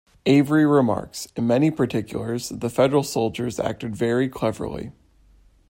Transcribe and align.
Avery 0.25 0.65
remarks: 0.65 1.27
In 1.35 1.45
many 1.45 1.69
particulars 1.69 2.49
the 2.49 2.71
Federal 2.71 3.03
soldiers 3.03 3.59
acted 3.59 3.95
very 3.95 4.29
cleverly. 4.29 4.93